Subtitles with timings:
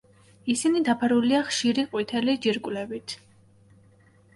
[0.53, 3.19] ისინი დაფარულია ხშირი ყვითელი ჯირკვლებით.